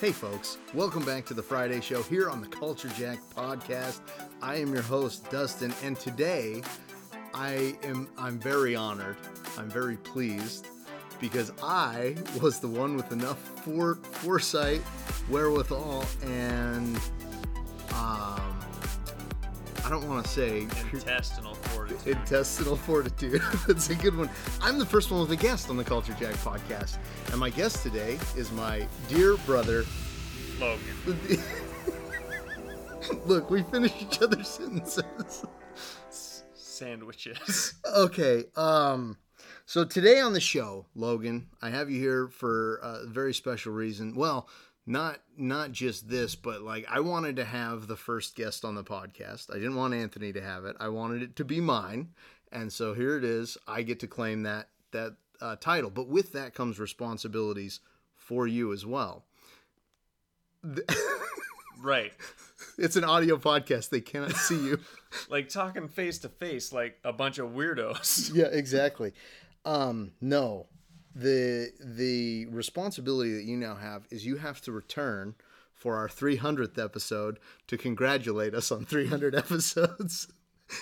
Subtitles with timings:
[0.00, 4.00] Hey, folks, welcome back to the Friday Show here on the Culture Jack podcast.
[4.42, 6.62] I am your host, Dustin, and today
[7.32, 9.16] I am I'm very honored.
[9.56, 10.66] I'm very pleased
[11.20, 14.80] because I was the one with enough fore, foresight,
[15.30, 16.96] wherewithal, and
[17.92, 18.58] um,
[19.84, 21.56] I don't want to say Intestinal.
[22.06, 23.42] Intestinal fortitude.
[23.66, 24.30] That's a good one.
[24.60, 26.98] I'm the first one with a guest on the Culture Jack podcast,
[27.30, 29.84] and my guest today is my dear brother.
[30.58, 31.40] Logan.
[33.26, 35.44] Look, we finish each other's sentences.
[36.54, 37.74] Sandwiches.
[37.94, 39.18] Okay, um,
[39.66, 44.14] so today on the show, Logan, I have you here for a very special reason.
[44.14, 44.48] Well,
[44.86, 48.84] not not just this, but like I wanted to have the first guest on the
[48.84, 49.50] podcast.
[49.50, 50.76] I didn't want Anthony to have it.
[50.80, 52.10] I wanted it to be mine,
[52.50, 53.56] and so here it is.
[53.66, 57.80] I get to claim that that uh, title, but with that comes responsibilities
[58.16, 59.24] for you as well.
[61.82, 62.12] right.
[62.78, 64.80] It's an audio podcast; they cannot see you.
[65.28, 68.34] Like talking face to face like a bunch of weirdos.
[68.34, 69.12] yeah, exactly.
[69.66, 70.68] Um, no,
[71.14, 75.34] the the responsibility that you now have is you have to return
[75.74, 80.28] for our 300th episode to congratulate us on 300 episodes.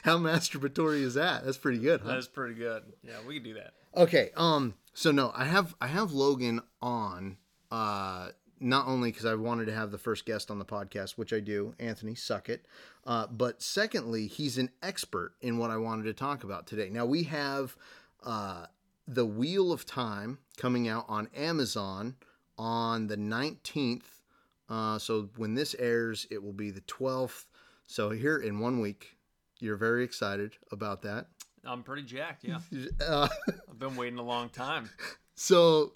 [0.02, 1.44] How masturbatory is that?
[1.44, 2.14] That's pretty good, huh?
[2.14, 2.82] That's pretty good.
[3.02, 3.72] Yeah, we can do that.
[3.96, 4.30] Okay.
[4.36, 4.74] Um.
[4.94, 7.36] So no, I have I have Logan on.
[7.70, 8.28] Uh,
[8.62, 11.40] not only because I wanted to have the first guest on the podcast, which I
[11.40, 12.60] do, Anthony Suckett,
[13.06, 16.90] uh, but secondly, he's an expert in what I wanted to talk about today.
[16.90, 17.74] Now we have
[18.22, 18.66] uh,
[19.06, 22.16] the Wheel of Time coming out on Amazon
[22.58, 24.20] on the nineteenth.
[24.68, 27.46] Uh, so when this airs, it will be the twelfth.
[27.86, 29.16] So here in one week,
[29.58, 31.26] you're very excited about that.
[31.64, 32.58] I'm pretty jacked, yeah.
[33.06, 33.28] Uh,
[33.68, 34.90] I've been waiting a long time.
[35.36, 35.94] So,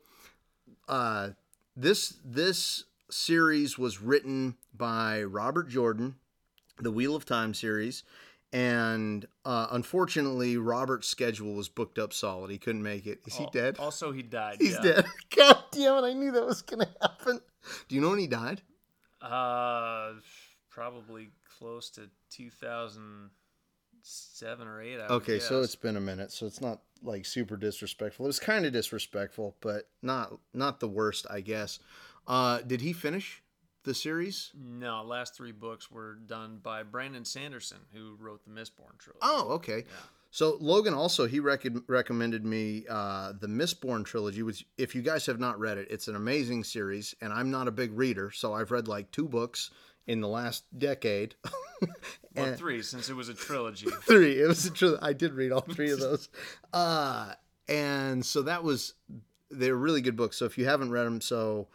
[0.88, 1.30] uh,
[1.76, 6.14] this this series was written by Robert Jordan,
[6.80, 8.04] the Wheel of Time series,
[8.54, 12.52] and uh, unfortunately, Robert's schedule was booked up solid.
[12.52, 13.18] He couldn't make it.
[13.26, 13.78] Is he dead?
[13.80, 14.58] Also, he died.
[14.60, 14.80] He's yeah.
[14.80, 15.06] dead.
[15.36, 16.06] God damn it!
[16.06, 17.40] I knew that was gonna happen.
[17.88, 18.62] Do you know when he died?
[19.20, 20.12] Uh,
[20.70, 24.94] probably close to 2007 or 8.
[24.94, 28.26] I would Okay, so it's been a minute, so it's not like super disrespectful.
[28.26, 31.80] It was kind of disrespectful, but not not the worst, I guess.
[32.28, 33.42] Uh, did he finish
[33.84, 34.50] the series?
[34.54, 39.20] No, last three books were done by Brandon Sanderson, who wrote the Mistborn trilogy.
[39.22, 39.78] Oh, okay.
[39.78, 40.06] Yeah.
[40.30, 45.26] So Logan also he rec- recommended me uh, the Mistborn trilogy, which if you guys
[45.26, 48.52] have not read it, it's an amazing series, and I'm not a big reader, so
[48.52, 49.70] I've read like two books
[50.08, 51.36] in the last decade.
[52.36, 53.88] Well, three, since it was a trilogy.
[54.02, 54.40] three.
[54.40, 55.02] It was a trilogy.
[55.02, 56.28] I did read all three of those,
[56.72, 57.32] uh,
[57.68, 58.94] and so that was
[59.50, 60.36] they're really good books.
[60.36, 61.68] So if you haven't read them, so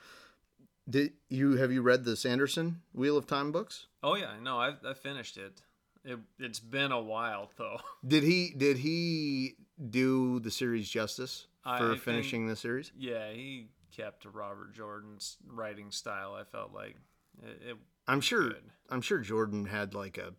[0.90, 3.88] did you have you read the Sanderson Wheel of Time books?
[4.04, 5.62] Oh yeah, no, I I finished it.
[6.06, 7.80] It it's been a while though.
[8.08, 9.56] Did he did he
[9.90, 12.92] do the series justice for I think- finishing the series?
[12.98, 16.34] Yeah, he kept Robert Jordan's writing style.
[16.40, 16.96] I felt like
[17.44, 17.62] it.
[17.72, 17.78] it
[18.08, 18.48] I'm sure.
[18.50, 18.64] good.
[18.90, 20.34] I'm sure Jordan had like a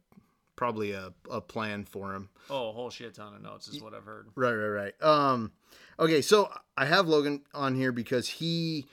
[0.57, 2.31] probably a, a plan for him.
[2.49, 4.29] oh, a whole shit ton of notes is what I've heard.
[4.35, 5.03] Right, right, right.
[5.03, 5.53] Um,
[5.99, 8.87] okay, so I have Logan on here because he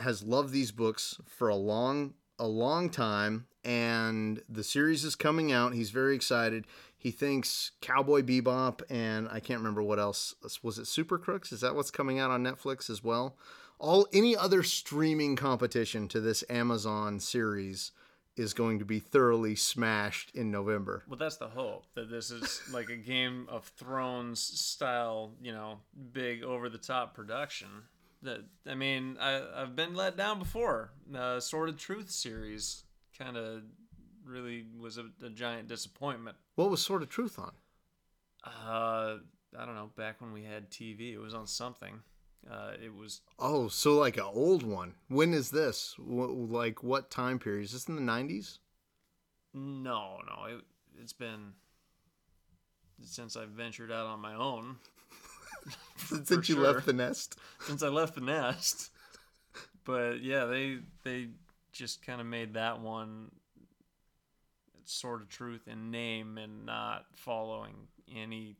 [0.00, 5.52] has loved these books for a long, a long time, and the series is coming
[5.52, 5.74] out.
[5.74, 6.66] He's very excited.
[6.96, 10.86] He thinks Cowboy Bebop and I can't remember what else was it.
[10.86, 11.50] Super Crooks?
[11.52, 13.36] Is that what's coming out on Netflix as well?
[13.78, 17.92] All any other streaming competition to this Amazon series
[18.36, 21.04] is going to be thoroughly smashed in November.
[21.08, 25.78] Well, that's the hope that this is like a Game of Thrones style, you know,
[26.12, 27.68] big over the top production.
[28.22, 30.92] That I mean, I I've been let down before.
[31.14, 32.84] Uh, Sword of Truth series
[33.18, 33.62] kind of
[34.24, 36.36] really was a, a giant disappointment.
[36.54, 37.52] What was Sword of Truth on?
[38.44, 39.16] Uh,
[39.58, 39.90] I don't know.
[39.96, 42.00] Back when we had TV, it was on something.
[42.50, 44.94] Uh, it was Oh, so like an old one.
[45.08, 45.94] When is this?
[45.98, 47.64] Wh- like what time period?
[47.64, 48.58] Is this in the nineties?
[49.54, 50.44] no, no.
[50.44, 50.60] It
[51.00, 51.52] it's been
[53.02, 54.76] since I ventured out on my own.
[55.96, 56.64] Since you sure.
[56.64, 57.36] left the nest.
[57.60, 58.90] since I left the nest.
[59.84, 61.28] But yeah, they they
[61.72, 63.30] just kind of made that one
[64.84, 67.74] sort of truth in name and not following
[68.14, 68.56] any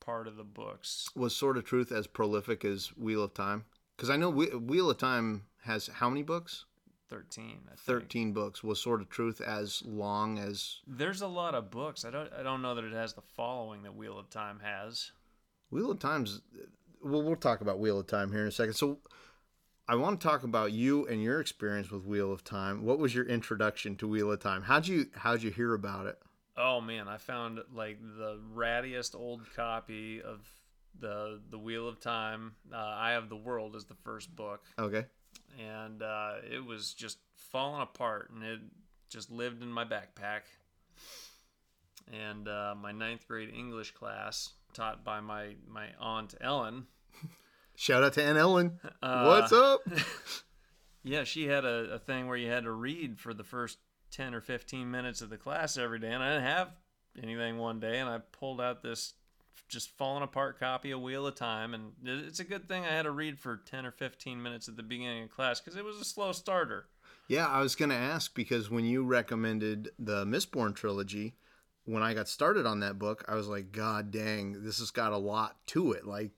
[0.00, 1.08] part of the books.
[1.16, 3.64] Was Sword of Truth as prolific as Wheel of Time?
[3.96, 6.64] Because I know Wheel of Time has how many books?
[7.08, 7.44] 13.
[7.66, 7.80] I think.
[7.80, 8.64] Thirteen books.
[8.64, 10.78] Was Sword of Truth as long as?
[10.86, 12.04] There's a lot of books.
[12.04, 15.12] I don't I don't know that it has the following that Wheel of Time has.
[15.70, 16.40] Wheel of Time's.
[17.02, 18.74] Well, we'll talk about Wheel of Time here in a second.
[18.74, 18.98] So,
[19.88, 22.84] I want to talk about you and your experience with Wheel of Time.
[22.84, 24.62] What was your introduction to Wheel of Time?
[24.62, 26.18] How'd you How'd you hear about it?
[26.56, 30.48] Oh man, I found like the rattiest old copy of
[30.98, 32.54] the the Wheel of Time.
[32.72, 35.04] Uh, Eye of the World is the first book, Okay.
[35.60, 38.60] and uh, it was just falling apart, and it
[39.10, 40.40] just lived in my backpack.
[42.12, 46.86] And uh, my ninth grade English class, taught by my my aunt Ellen,
[47.74, 48.78] Shout out to Aunt Ellen.
[49.02, 49.80] uh, What's up?
[51.02, 53.78] Yeah, she had a, a thing where you had to read for the first
[54.10, 56.70] 10 or 15 minutes of the class every day, and I didn't have
[57.22, 59.14] anything one day, and I pulled out this
[59.68, 63.04] just falling apart copy of Wheel of Time, and it's a good thing I had
[63.04, 65.96] to read for 10 or 15 minutes at the beginning of class because it was
[66.00, 66.86] a slow starter.
[67.28, 71.36] Yeah, I was going to ask because when you recommended the Mistborn trilogy,
[71.86, 75.12] when I got started on that book, I was like, God dang, this has got
[75.12, 76.04] a lot to it.
[76.04, 76.32] Like,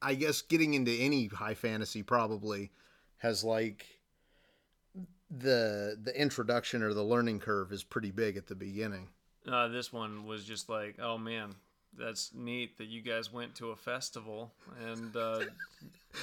[0.00, 2.70] I guess getting into any high fantasy probably
[3.18, 3.86] has like
[5.30, 9.08] the the introduction or the learning curve is pretty big at the beginning.
[9.46, 11.54] Uh, this one was just like, oh man,
[11.96, 14.52] that's neat that you guys went to a festival
[14.88, 15.40] and uh,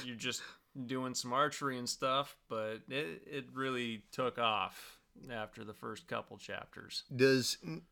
[0.04, 0.42] you're just
[0.86, 4.99] doing some archery and stuff, but it, it really took off
[5.32, 7.04] after the first couple chapters.
[7.14, 7.82] Does and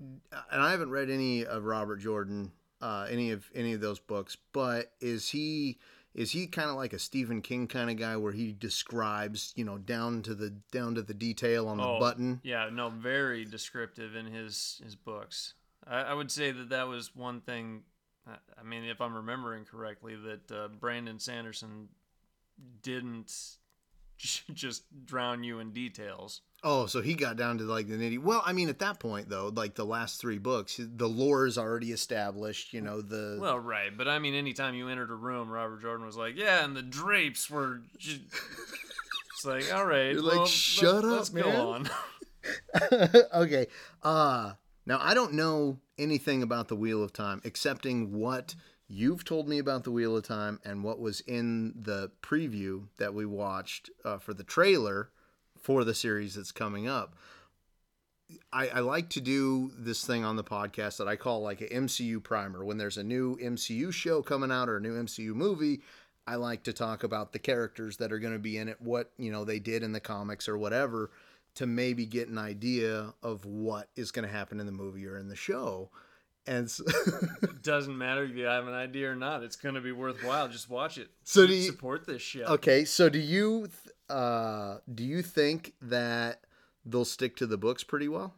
[0.51, 4.93] I haven't read any of Robert Jordan, uh, any of any of those books, but
[5.01, 5.79] is he
[6.15, 9.65] is he kind of like a Stephen King kind of guy where he describes, you
[9.65, 12.41] know, down to the down to the detail on the Oh, button?
[12.43, 15.55] Yeah, no, very descriptive in his his books.
[15.87, 17.83] I, I would say that that was one thing.
[18.27, 21.89] I- mean, if I'm remembering correctly, that uh, Brandon Sanderson
[22.83, 23.33] didn't
[24.53, 26.43] just drown you in details.
[26.65, 28.19] Oh, so he got down to like the nitty.
[28.19, 31.57] Well, I mean, at that point though, like the last three books, the lore is
[31.57, 32.73] already established.
[32.73, 36.05] You know the Well, right, but I mean, anytime you entered a room, Robert Jordan
[36.05, 37.83] was like, "Yeah," and the drapes were.
[37.99, 38.21] Just...
[39.39, 41.89] It's like, all right, You're like, well, "Shut up, let's man." Go on.
[43.35, 43.69] okay.
[44.03, 44.55] Uh
[44.85, 48.57] now I don't know anything about the Wheel of Time excepting what
[48.89, 53.15] you've told me about the Wheel of Time and what was in the preview that
[53.15, 55.11] we watched uh, for the trailer
[55.61, 57.15] for the series that's coming up.
[58.53, 61.87] I, I like to do this thing on the podcast that I call like an
[61.87, 62.65] MCU primer.
[62.65, 65.81] When there's a new MCU show coming out or a new MCU movie,
[66.27, 69.13] I like to talk about the characters that are going to be in it, what
[69.17, 71.11] you know they did in the comics or whatever,
[71.55, 75.17] to maybe get an idea of what is going to happen in the movie or
[75.17, 75.91] in the show.
[76.49, 76.83] And so,
[77.63, 79.43] Doesn't matter if you have an idea or not.
[79.43, 80.49] It's going to be worthwhile.
[80.49, 81.09] Just watch it.
[81.23, 83.69] So do you- support this show okay, so do you
[84.09, 86.41] uh, do you think that
[86.87, 88.35] they'll stick to the books pretty well?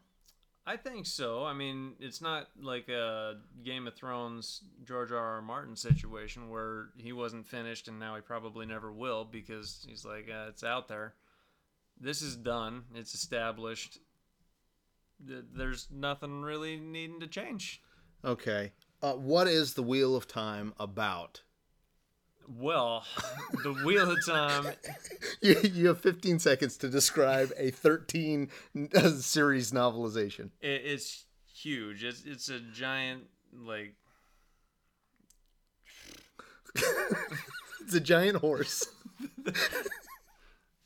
[0.67, 1.45] I think so.
[1.45, 5.19] I mean, it's not like a Game of Thrones George R.
[5.19, 5.43] R.
[5.43, 10.29] Martin situation where he wasn't finished and now he probably never will because he's like,
[10.29, 11.15] uh, it's out there.
[12.01, 12.85] This is done.
[12.95, 13.99] It's established.
[15.21, 17.83] There's nothing really needing to change.
[18.25, 18.73] Okay,
[19.03, 21.43] uh, what is the Wheel of Time about?
[22.49, 23.05] Well,
[23.63, 24.75] the Wheel of Time
[25.41, 28.49] You, you have 15 seconds to describe a 13
[28.95, 30.51] uh, series novelization.
[30.61, 32.05] it, it's huge.
[32.05, 33.25] It's it's a giant
[33.57, 33.95] like
[37.83, 38.87] It's a giant horse.
[39.47, 39.57] It,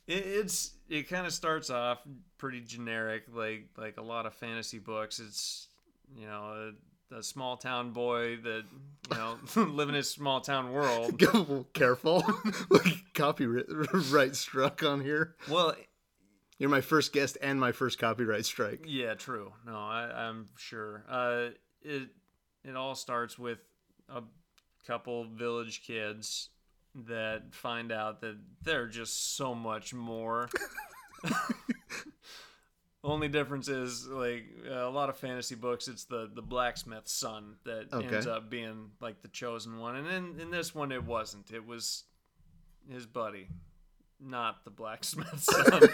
[0.06, 2.00] it's it kind of starts off
[2.38, 5.18] pretty generic, like like a lot of fantasy books.
[5.18, 5.68] It's
[6.16, 6.72] you know
[7.10, 8.64] a small town boy that
[9.10, 11.18] you know live in his small town world.
[11.32, 12.22] Go careful.
[13.14, 15.34] copyright struck on here.
[15.48, 15.74] Well,
[16.58, 18.84] You're my first guest and my first copyright strike.
[18.86, 19.52] yeah, true.
[19.66, 21.04] No, I, I'm sure.
[21.08, 21.48] Uh,
[21.82, 22.08] it
[22.64, 23.58] it all starts with
[24.08, 24.22] a
[24.86, 26.48] couple village kids
[27.06, 30.48] that find out that they're just so much more.
[33.04, 35.86] Only difference is like a lot of fantasy books.
[35.88, 38.06] It's the the blacksmith's son that Okay.
[38.06, 41.50] ends up being like the chosen one, and in in this one it wasn't.
[41.52, 42.04] It was
[42.90, 43.48] his buddy,
[44.20, 45.82] not the blacksmith's son.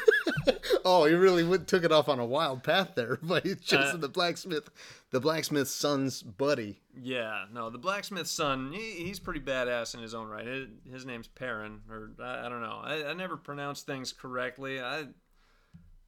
[0.83, 4.09] Oh, he really took it off on a wild path there by choosing Uh, the
[4.09, 4.71] blacksmith,
[5.11, 6.81] the blacksmith's son's buddy.
[6.99, 8.73] yeah, no, the blacksmith's son.
[8.73, 10.47] He, he's pretty badass in his own right.
[10.47, 12.81] His, his name's Perrin, or I, I don't know.
[12.83, 14.81] I, I never pronounce things correctly.
[14.81, 15.09] I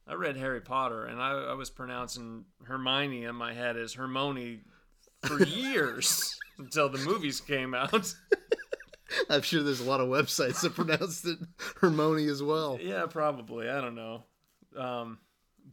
[0.07, 4.61] I read Harry Potter, and I, I was pronouncing Hermione in my head as Hermione
[5.25, 8.13] for years until the movies came out.
[9.29, 11.37] I'm sure there's a lot of websites that pronounce it
[11.79, 12.79] Hermione as well.
[12.81, 13.69] Yeah, probably.
[13.69, 14.23] I don't know.
[14.77, 15.19] Um,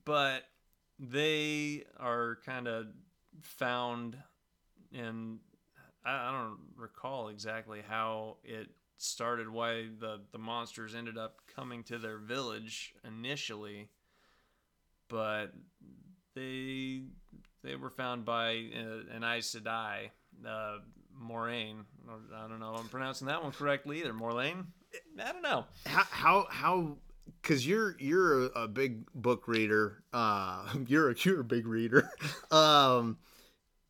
[0.05, 0.43] but
[0.99, 2.87] they are kind of
[3.43, 4.17] found
[4.93, 5.39] and
[6.05, 8.69] I, I don't recall exactly how it
[8.99, 13.89] started, why the the monsters ended up coming to their village initially,
[15.11, 15.53] but
[16.35, 17.03] they
[17.63, 20.11] they were found by uh, an Aes Sedai,
[20.47, 20.79] uh,
[21.23, 21.85] Moiraine.
[22.35, 24.15] I don't know if I'm pronouncing that one correctly either.
[24.15, 24.65] Morlane?
[25.23, 25.67] I don't know.
[25.87, 26.97] How how how
[27.43, 30.03] because you're you're a, a big book reader.
[30.13, 32.11] Uh, you're a you're a big reader.
[32.51, 33.19] um,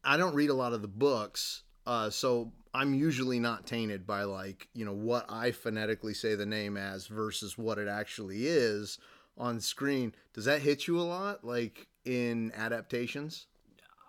[0.03, 4.25] I don't read a lot of the books, uh, so I'm usually not tainted by
[4.25, 8.99] like you know what I phonetically say the name as versus what it actually is
[9.41, 10.15] on screen.
[10.35, 13.47] Does that hit you a lot, like in adaptations?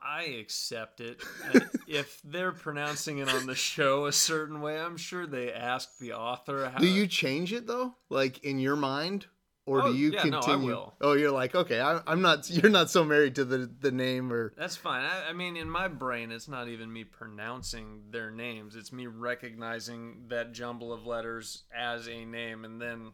[0.04, 1.22] I accept it.
[1.88, 6.14] If they're pronouncing it on the show a certain way, I'm sure they asked the
[6.14, 6.70] author.
[6.70, 9.26] How, Do you change it though, like in your mind,
[9.66, 10.68] or Oh, do you yeah, no, I continue?
[10.68, 10.94] will.
[11.02, 12.50] Oh, you're like okay, I, I'm not.
[12.58, 15.04] You're not so married to the the name or That's fine.
[15.04, 18.76] I, I mean, in my brain, it's not even me pronouncing their names.
[18.78, 23.12] It's me recognizing that jumble of letters as a name, and then,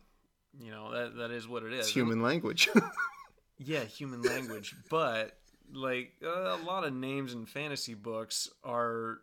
[0.59, 1.79] you know, that that is what it is.
[1.87, 2.69] it's human language.
[3.59, 4.75] Yeah, human language.
[4.91, 5.35] but
[5.73, 9.17] like uh, a lot of names in fantasy books are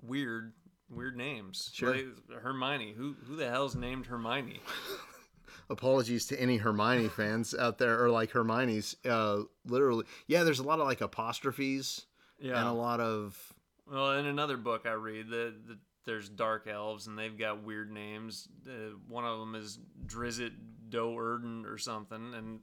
[0.00, 0.52] weird,
[0.88, 1.70] weird names.
[1.74, 1.90] Sure.
[1.92, 2.06] Like
[2.40, 2.94] Hermione.
[2.96, 4.60] Who who the hell's named Hermione?
[5.70, 10.62] apologies to any Hermione fans out there or like Hermione's uh literally yeah there's a
[10.62, 12.06] lot of like apostrophes
[12.38, 12.60] Yeah.
[12.60, 13.52] and a lot of
[13.90, 17.90] Well, in another book I read, the, the there's dark elves and they've got weird
[17.92, 18.48] names.
[18.66, 20.52] Uh, one of them is Drizzt
[20.88, 22.60] Do'Urden or something, and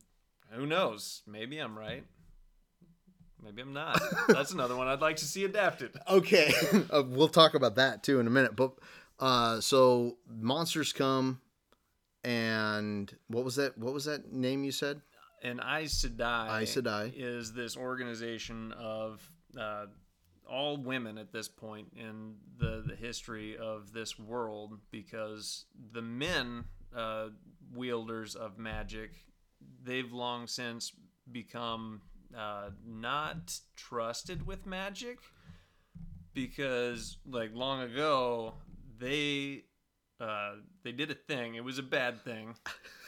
[0.52, 1.22] who knows?
[1.28, 2.04] Maybe I'm right.
[3.44, 4.02] Maybe I'm not.
[4.30, 5.92] That's another one I'd like to see adapted.
[6.10, 6.54] okay
[6.90, 8.72] uh, we'll talk about that too in a minute but
[9.20, 11.40] uh so monsters come
[12.24, 15.02] and what was that what was that name you said
[15.44, 17.12] And Aes Sedai, Aes Sedai.
[17.16, 19.22] is this organization of
[19.60, 19.88] uh,
[20.50, 26.66] all women at this point in the, the history of this world because the men
[26.96, 27.28] uh,
[27.74, 29.12] wielders of magic
[29.84, 30.92] they've long since
[31.32, 32.02] become
[32.38, 35.18] uh, not trusted with magic
[36.34, 38.54] because like long ago
[39.00, 39.64] they
[40.20, 41.56] uh, they did a thing.
[41.56, 42.56] It was a bad thing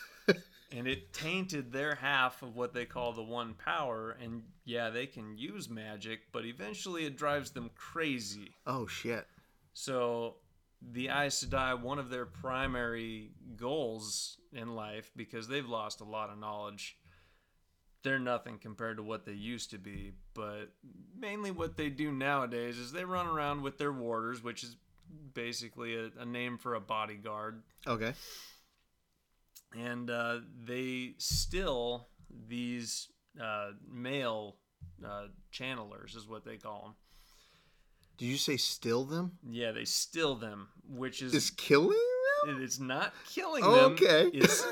[0.72, 5.05] and it tainted their half of what they call the one power and yeah they
[5.05, 9.27] can use magic but eventually it drives them crazy oh shit
[9.74, 10.36] so
[10.81, 16.29] the Aes Sedai, one of their primary goals in life, because they've lost a lot
[16.29, 16.98] of knowledge,
[18.03, 20.13] they're nothing compared to what they used to be.
[20.34, 20.72] But
[21.17, 24.75] mainly what they do nowadays is they run around with their warders, which is
[25.34, 27.62] basically a, a name for a bodyguard.
[27.88, 28.13] okay
[29.77, 32.08] And uh, they still
[32.48, 33.10] these
[33.41, 34.55] uh, male
[35.05, 36.96] uh, channelers, is what they call them.
[38.17, 41.98] did you say still them Yeah, they still them, which is is killing
[42.46, 43.94] them It's not killing them.
[43.94, 44.29] Okay.
[44.34, 44.65] It's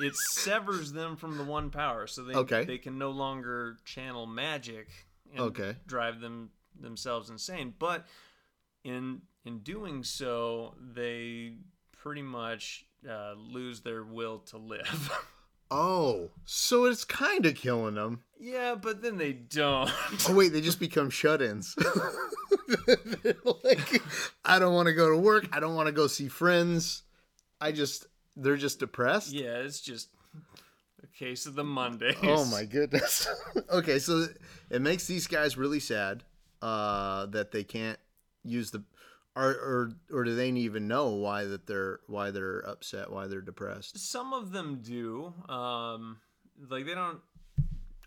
[0.00, 2.64] it severs them from the one power, so they Okay.
[2.64, 4.88] they can no longer channel magic
[5.30, 5.76] and Okay.
[5.86, 6.50] drive them
[6.80, 7.74] themselves insane.
[7.78, 8.06] But
[8.82, 11.58] in in doing so, they
[11.92, 15.10] pretty much uh, lose their will to live.
[15.70, 19.90] oh so it's kind of killing them yeah, but then they don't.
[20.28, 21.76] Oh wait, they just become shut-ins.
[23.64, 24.02] Like,
[24.44, 25.48] I don't want to go to work.
[25.52, 27.02] I don't want to go see friends.
[27.60, 28.06] I just,
[28.36, 29.32] they're just depressed.
[29.32, 30.08] yeah, it's just
[31.02, 32.16] a case of the Mondays.
[32.22, 33.28] Oh my goodness.
[33.70, 34.26] okay, so
[34.70, 36.24] it makes these guys really sad
[36.62, 37.98] uh, that they can't
[38.44, 38.82] use the,
[39.36, 43.40] or, or or do they even know why that they're why they're upset, why they're
[43.40, 43.98] depressed?
[43.98, 45.32] Some of them do.
[45.48, 46.18] Um,
[46.68, 47.20] like they don't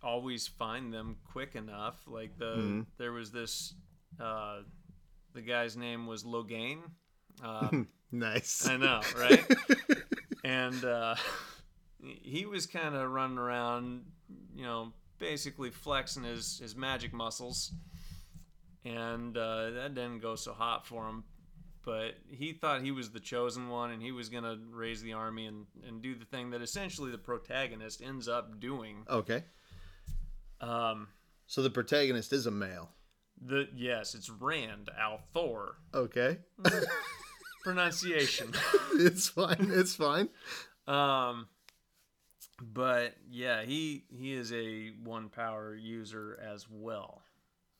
[0.03, 1.99] always find them quick enough.
[2.07, 2.85] Like the Mhm.
[2.97, 3.73] there was this
[4.19, 4.59] uh,
[5.33, 6.79] the guy's name was Logain.
[7.43, 7.71] Uh,
[8.11, 8.65] Nice.
[8.65, 9.43] I know, right?
[10.45, 11.15] and uh,
[12.01, 14.05] he was kind of running around,
[14.55, 17.73] you know, basically flexing his his magic muscles,
[18.87, 21.23] and uh, that didn't go so hot for him.
[21.83, 25.45] But he thought he was the chosen one, and he was gonna raise the army
[25.45, 29.05] and and do the thing that essentially the protagonist ends up doing.
[29.09, 29.43] Okay,
[30.59, 31.07] Um,
[31.45, 32.89] so the protagonist is a male.
[33.41, 36.39] the yes, it's Rand al'Thor Okay,
[37.63, 38.53] pronunciation.
[38.95, 39.69] it's fine.
[39.71, 40.29] It's fine.
[40.87, 41.47] Um,
[42.61, 47.21] but yeah, he he is a one power user as well.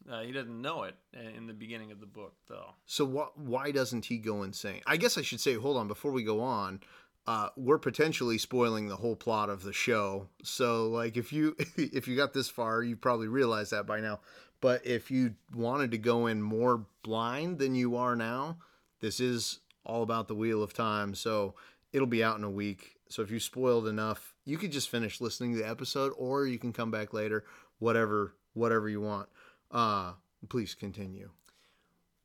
[0.09, 0.95] Uh, he doesn't know it
[1.35, 2.69] in the beginning of the book, though.
[2.85, 4.81] So wh- why doesn't he go insane?
[4.87, 6.79] I guess I should say, hold on, before we go on,
[7.27, 10.29] uh, we're potentially spoiling the whole plot of the show.
[10.43, 14.21] So like, if you if you got this far, you probably realize that by now.
[14.61, 18.57] But if you wanted to go in more blind than you are now,
[19.01, 21.13] this is all about the Wheel of Time.
[21.13, 21.53] So
[21.93, 22.95] it'll be out in a week.
[23.09, 26.57] So if you spoiled enough, you could just finish listening to the episode, or you
[26.57, 27.45] can come back later.
[27.79, 29.29] Whatever, whatever you want.
[29.71, 30.13] Uh,
[30.49, 31.29] please continue.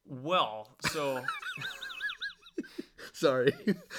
[0.06, 1.22] Well, so
[3.12, 3.52] Sorry.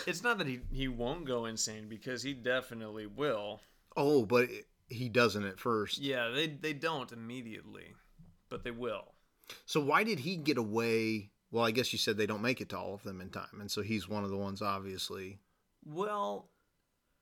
[0.08, 3.62] it's not that he he won't go insane because he definitely will.
[3.96, 6.00] oh, but it, he doesn't at first.
[6.00, 7.94] Yeah, they they don't immediately,
[8.50, 9.14] but they will.
[9.66, 11.32] So why did he get away?
[11.52, 13.60] Well, I guess you said they don't make it to all of them in time,
[13.60, 15.40] and so he's one of the ones, obviously.
[15.86, 16.50] Well,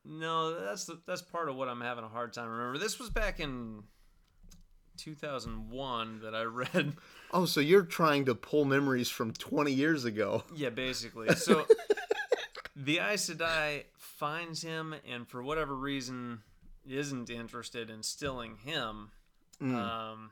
[0.05, 2.47] no, that's the, that's part of what I'm having a hard time.
[2.47, 3.83] Remember, this was back in
[4.97, 6.93] 2001 that I read.
[7.33, 10.43] Oh, so you're trying to pull memories from 20 years ago?
[10.53, 11.29] Yeah, basically.
[11.37, 11.65] So
[12.75, 16.39] the Aes Sedai finds him, and for whatever reason,
[16.85, 19.11] isn't interested in stilling him.
[19.61, 19.75] Mm.
[19.75, 20.31] Um,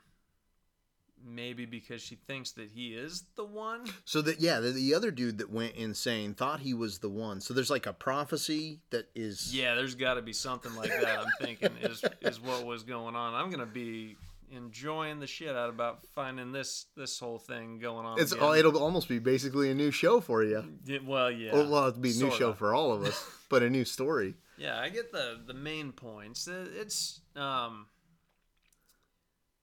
[1.24, 3.84] maybe because she thinks that he is the one.
[4.04, 7.40] So that yeah, the, the other dude that went insane thought he was the one.
[7.40, 11.18] So there's like a prophecy that is Yeah, there's got to be something like that.
[11.18, 13.34] I'm thinking is is what was going on.
[13.34, 14.16] I'm gonna be
[14.50, 18.20] enjoying the shit out about finding this this whole thing going on.
[18.20, 20.64] It's oh, it'll almost be basically a new show for you.
[20.84, 21.52] Yeah, well, yeah.
[21.52, 24.34] Well, it'll be a new show for all of us, but a new story.
[24.58, 26.48] Yeah, I get the the main points.
[26.48, 27.86] It's um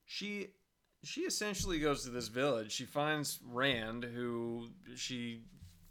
[0.04, 0.48] she
[1.04, 2.72] she essentially goes to this village.
[2.72, 5.42] She finds Rand who she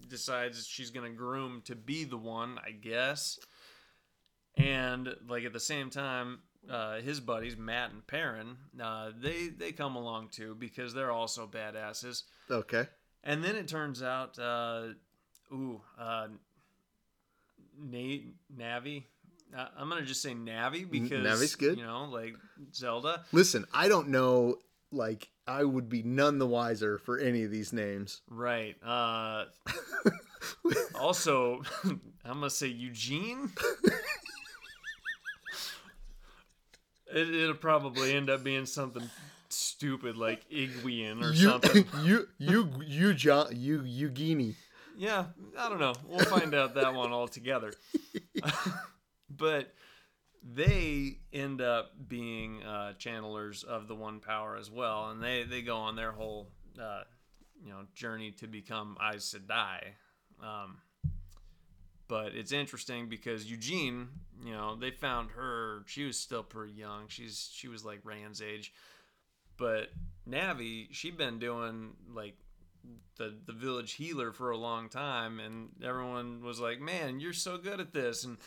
[0.07, 3.39] decides she's going to groom to be the one, I guess.
[4.57, 6.39] And like at the same time,
[6.69, 11.47] uh, his buddies Mat and Perrin, uh, they they come along too because they're also
[11.47, 12.23] badasses.
[12.49, 12.87] Okay.
[13.23, 14.87] And then it turns out, uh,
[15.51, 16.27] ooh, uh,
[17.79, 19.03] Nate Navi.
[19.55, 21.77] Uh, I'm gonna just say Navi because Navi's good.
[21.77, 22.35] You know, like
[22.73, 23.25] Zelda.
[23.31, 24.57] Listen, I don't know.
[24.91, 28.21] Like, I would be none the wiser for any of these names.
[28.29, 28.75] Right.
[28.83, 29.45] Uh,
[30.95, 33.51] also, I'm gonna say Eugene.
[37.13, 39.09] it, it'll probably end up being something
[39.49, 41.85] stupid like Igwian or You, something.
[42.03, 44.55] you, you, you, John, you, Eugenie.
[44.97, 45.25] Yeah,
[45.57, 45.93] I don't know.
[46.07, 47.73] We'll find out that one all together.
[49.29, 49.73] but
[50.43, 55.61] they end up being uh, channelers of the One Power as well, and they they
[55.61, 56.49] go on their whole
[56.81, 57.01] uh,
[57.63, 59.81] you know journey to become Aes Sedai.
[60.41, 60.77] Um,
[62.07, 64.09] but it's interesting because Eugene,
[64.43, 65.83] you know, they found her.
[65.87, 67.07] She was still pretty young.
[67.07, 68.73] She's she was like Rand's age,
[69.57, 69.89] but
[70.29, 72.35] Navi, she'd been doing like
[73.17, 77.57] the the village healer for a long time and everyone was like man you're so
[77.57, 78.37] good at this and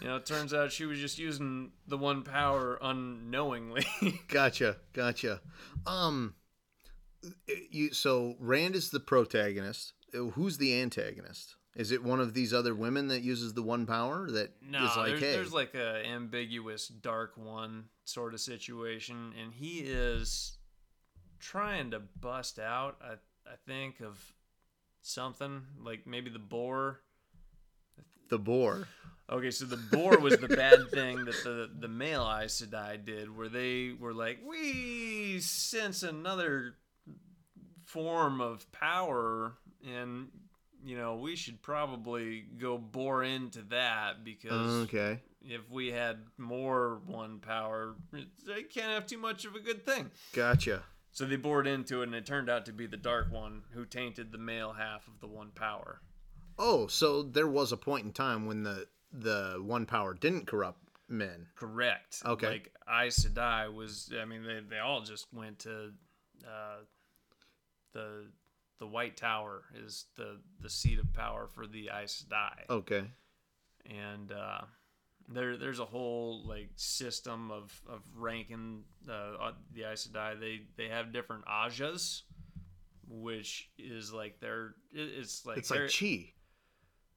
[0.00, 3.84] you know it turns out she was just using the one power unknowingly
[4.28, 5.40] Gotcha, gotcha.
[5.86, 6.34] Um,
[7.70, 9.92] you so Rand is the protagonist.
[10.12, 11.56] Who's the antagonist?
[11.74, 14.80] Is it one of these other women that uses the one power that is no
[14.96, 20.58] like, there's, hey, there's like a ambiguous dark one sort of situation and he is
[21.40, 23.12] trying to bust out i
[23.50, 24.20] i think of
[25.00, 27.00] something like maybe the bore
[28.32, 28.88] the bore?
[29.28, 33.36] Okay, so the bore was the bad thing that the the male Aes Sedai did,
[33.36, 36.76] where they were like, we sense another
[37.84, 39.52] form of power,
[39.86, 40.28] and
[40.84, 47.00] you know we should probably go bore into that because Okay, if we had more
[47.06, 47.94] one power,
[48.46, 50.10] they can't have too much of a good thing.
[50.32, 50.82] gotcha.
[51.14, 53.84] So they bored into it, and it turned out to be the Dark One who
[53.84, 56.00] tainted the male half of the one power.
[56.58, 60.80] Oh, so there was a point in time when the the one power didn't corrupt
[61.08, 61.48] men.
[61.54, 62.22] Correct.
[62.24, 62.46] Okay.
[62.48, 64.10] Like Aes Sedai was.
[64.18, 65.92] I mean, they, they all just went to
[66.46, 66.78] uh,
[67.92, 68.26] the
[68.82, 73.04] the White Tower is the the seat of power for the Aes Sedai, Okay,
[73.86, 74.62] and uh,
[75.28, 80.40] there there's a whole like system of of ranking uh, uh, the Aes Sedai.
[80.40, 82.22] They they have different Ajas,
[83.08, 86.32] which is like their it- it's like it's like chi.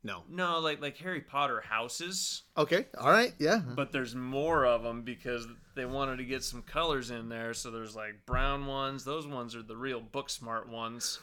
[0.04, 0.21] No.
[0.30, 2.43] no like like Harry Potter houses.
[2.56, 2.86] Okay.
[2.95, 3.34] All right.
[3.39, 3.58] Yeah.
[3.75, 7.56] but there's more of them because they wanted to get some colors in there.
[7.56, 11.17] So there's like brown ones; those ones are the real book smart ones,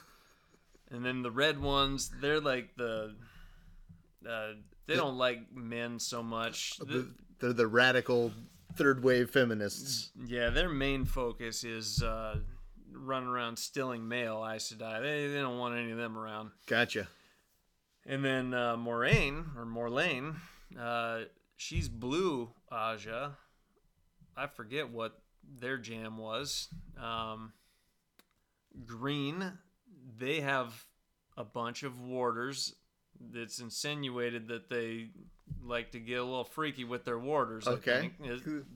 [0.92, 3.14] and then the red ones, they're like the
[4.28, 4.48] uh,
[4.86, 6.76] they don't like men so much.
[6.78, 7.08] The-
[7.40, 8.32] They're the radical
[8.76, 10.10] third wave feminists.
[10.26, 12.36] yeah, their main focus is uh,
[12.92, 15.02] running around stealing male Aes Sedai.
[15.02, 16.50] They they don't want any of them around.
[16.66, 17.08] Gotcha.
[18.06, 20.34] And then uh, Moiraine or Morlane,
[20.80, 21.20] uh,
[21.56, 23.32] she's blue Aja.
[24.36, 25.20] I forget what
[25.60, 26.68] their jam was.
[27.00, 27.52] Um,
[28.86, 29.52] green,
[30.18, 30.84] they have
[31.36, 32.74] a bunch of warders.
[33.34, 35.10] It's insinuated that they
[35.62, 37.66] like to get a little freaky with their warders.
[37.66, 38.10] Okay.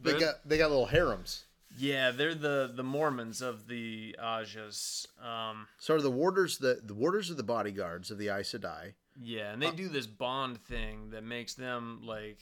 [0.03, 1.45] They got they got little harems.
[1.79, 5.07] yeah, they're the the Mormons of the Ajas.
[5.23, 8.95] Um, So are the warders the the warders are the bodyguards of the Aes Sedai.
[9.21, 12.39] yeah, and Uh, they do this bond thing that makes them like.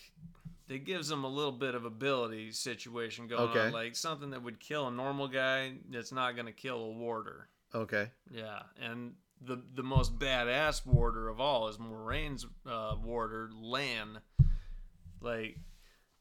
[0.67, 3.67] It gives them a little bit of ability situation going Okay.
[3.67, 5.75] on, like something that would kill a normal guy.
[5.91, 7.49] That's not going to kill a warder.
[7.75, 8.11] Okay.
[8.31, 14.21] Yeah, and the the most badass warder of all is Moiraine's uh, warder, Lan.
[15.21, 15.59] Like,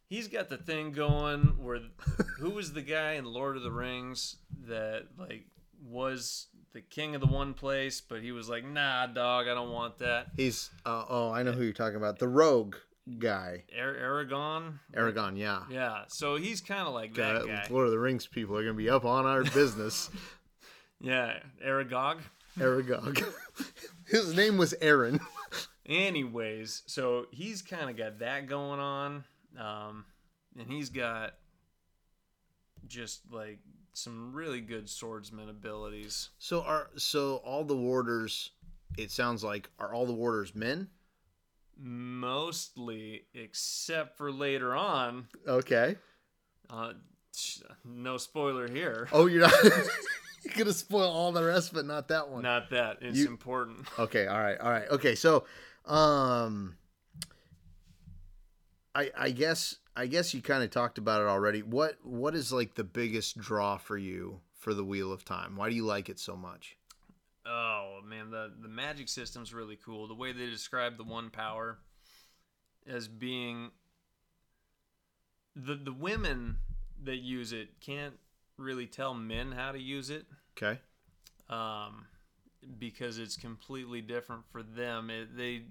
[0.07, 1.79] he's got the thing going where
[2.39, 4.37] who was the guy in Lord of the Rings
[4.67, 5.45] that like
[5.85, 9.71] was the king of the one place, but he was like, nah, dog, I don't
[9.71, 10.27] want that.
[10.35, 12.19] He's uh, oh I know who you're talking about.
[12.19, 12.75] The rogue
[13.19, 13.65] guy.
[13.77, 14.79] Ar- Aragon.
[14.93, 15.63] Aragon, yeah.
[15.69, 17.67] Yeah, so he's kind of like that guy.
[17.69, 20.09] Lord of the Rings people are gonna be up on our business.
[21.03, 22.19] Yeah, Aragog.
[22.57, 23.23] Aragog.
[24.07, 25.19] His name was Aaron.
[25.85, 29.25] Anyways, so he's kind of got that going on,
[29.59, 30.05] um,
[30.57, 31.33] and he's got
[32.87, 33.59] just like
[33.91, 36.29] some really good swordsman abilities.
[36.39, 38.51] So are so all the warders
[38.97, 40.87] it sounds like are all the warders men?
[41.77, 45.27] Mostly, except for later on.
[45.45, 45.97] Okay.
[46.69, 46.93] Uh,
[47.83, 49.09] no spoiler here.
[49.11, 49.53] Oh you're not
[50.55, 52.43] you're gonna spoil all the rest but not that one.
[52.43, 53.87] Not that it's You- important.
[53.99, 54.89] Okay, all right, all right.
[54.89, 55.45] Okay, so
[55.85, 56.75] um
[58.95, 61.61] I I guess I guess you kind of talked about it already.
[61.61, 65.55] What what is like the biggest draw for you for the Wheel of Time?
[65.55, 66.77] Why do you like it so much?
[67.45, 70.07] Oh man, the the magic system's really cool.
[70.07, 71.79] The way they describe the one power
[72.87, 73.71] as being
[75.55, 76.57] the the women
[77.03, 78.15] that use it can't
[78.57, 80.25] really tell men how to use it
[80.57, 80.79] Okay.
[81.49, 82.05] um,
[82.79, 85.09] because it's completely different for them.
[85.09, 85.63] It, they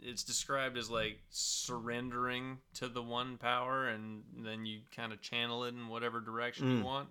[0.00, 5.64] it's described as like surrendering to the one power, and then you kind of channel
[5.64, 6.78] it in whatever direction Mm.
[6.78, 7.08] you want.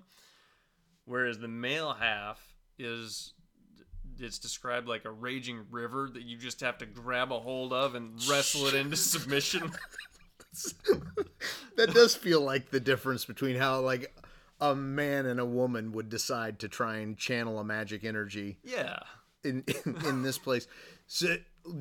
[1.06, 2.40] Whereas the male half
[2.78, 3.34] is
[4.20, 7.96] it's described like a raging river that you just have to grab a hold of
[7.96, 9.72] and wrestle it into submission.
[11.78, 14.14] that does feel like the difference between how like
[14.64, 19.00] a man and a woman would decide to try and channel a magic energy yeah.
[19.44, 20.68] in in, in this place.
[21.06, 21.36] So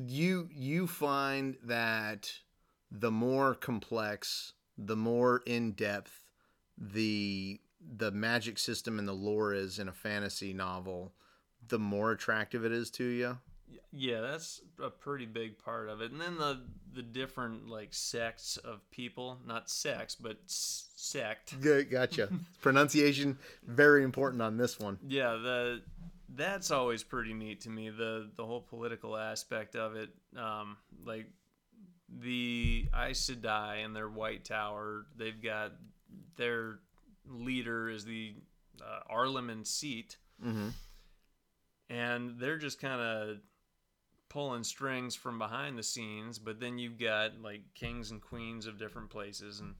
[0.05, 2.29] you you find that
[2.91, 6.25] the more complex, the more in depth
[6.77, 11.13] the the magic system and the lore is in a fantasy novel,
[11.65, 13.37] the more attractive it is to you.
[13.91, 16.11] Yeah, that's a pretty big part of it.
[16.11, 16.61] And then the
[16.93, 21.59] the different like sects of people, not sex, but s- sect.
[21.61, 22.29] Good, gotcha.
[22.61, 24.97] Pronunciation very important on this one.
[25.07, 25.81] Yeah, the
[26.35, 27.89] that's always pretty neat to me.
[27.89, 31.27] The the whole political aspect of it, um, like
[32.09, 35.05] the Aes Sedai and their White Tower.
[35.15, 35.71] They've got
[36.35, 36.79] their
[37.27, 38.33] leader is the
[38.81, 40.69] uh, Amyrlin Seat, Mm-hmm.
[41.89, 43.37] and they're just kind of
[44.33, 48.79] pulling strings from behind the scenes but then you've got like kings and queens of
[48.79, 49.75] different places and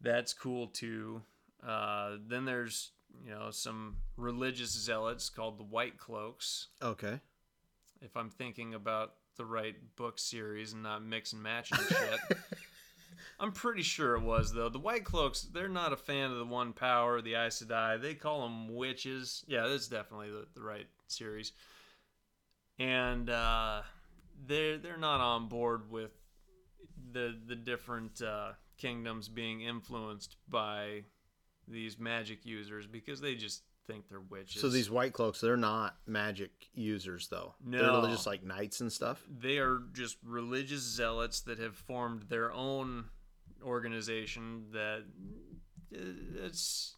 [0.00, 1.22] that's cool too.
[1.66, 2.92] Uh, then there's
[3.24, 6.68] you know some religious zealots called the white cloaks.
[6.82, 7.20] Okay.
[8.00, 12.38] if i'm thinking about the right book series and not mix and matching shit.
[13.40, 14.68] I'm pretty sure it was though.
[14.68, 18.00] The white cloaks they're not a fan of the one power the Aes Sedai.
[18.00, 19.44] they call them witches.
[19.46, 21.52] Yeah that's definitely the, the right series
[22.80, 23.82] and uh,
[24.46, 26.10] they're they're not on board with
[27.12, 31.04] the the different uh, kingdoms being influenced by
[31.68, 34.60] these magic users because they just think they're witches.
[34.60, 37.54] So these white cloaks, they're not magic users though.
[37.64, 38.00] No.
[38.00, 39.22] They're just like knights and stuff.
[39.40, 43.04] they are just religious zealots that have formed their own
[43.62, 45.04] organization that
[45.94, 46.96] uh, it's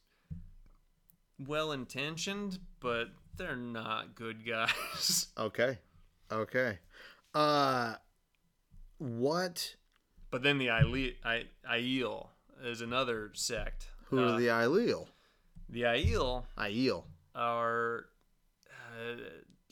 [1.38, 3.08] well intentioned, but
[3.42, 5.28] they're not good guys.
[5.38, 5.78] Okay.
[6.30, 6.78] Okay.
[7.34, 7.94] Uh
[8.98, 9.74] what
[10.30, 12.28] but then the Aile- I- Aiel
[12.62, 13.88] is another sect.
[14.06, 15.08] who Uh, are the Aileal?
[15.68, 17.04] the Aiel Aiel.
[17.34, 18.06] are
[18.70, 19.14] uh,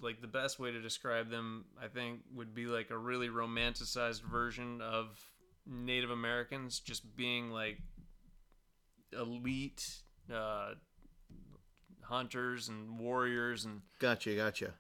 [0.00, 4.22] like the best way to describe them i think would be like a really romanticized
[4.22, 5.06] version of
[5.66, 7.78] native americans just being like
[9.12, 10.02] elite
[10.33, 10.70] uh,
[12.11, 14.75] hunters and warriors and Gotcha, gotcha.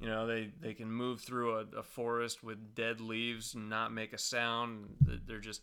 [0.00, 3.92] you know they, they can move through a, a forest with dead leaves and not
[3.92, 5.62] make a sound they're just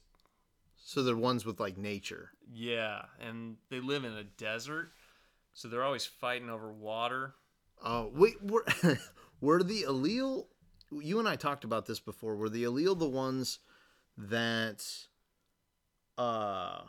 [0.83, 2.31] So they're ones with like nature.
[2.53, 4.91] Yeah, and they live in a desert,
[5.53, 7.33] so they're always fighting over water.
[7.83, 8.65] Oh wait, were
[9.41, 10.45] were the allele?
[10.91, 12.35] You and I talked about this before.
[12.35, 13.59] Were the allele the ones
[14.17, 14.83] that
[16.17, 16.81] uh